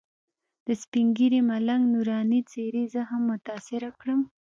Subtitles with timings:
[0.65, 4.19] د سپین ږیري ملنګ نوراني څېرې زه هم متاثره کړم.